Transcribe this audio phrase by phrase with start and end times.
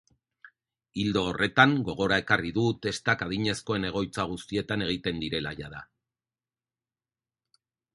[1.03, 5.89] Ildo horretan, gogora ekarri du testak adinezkoen egoitza guztietan egiten direla jada.